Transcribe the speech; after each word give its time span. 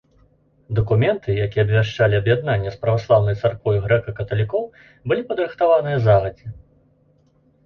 Дакументы, 0.77 1.33
якія 1.45 1.63
абвяшчалі 1.67 2.17
аб'яднанне 2.21 2.71
з 2.77 2.79
праваслаўнай 2.85 3.37
царквой 3.43 3.77
грэка-каталікоў 3.85 4.63
былі 5.13 5.21
падрыхтаваныя 5.29 5.97
загадзя. 6.09 6.47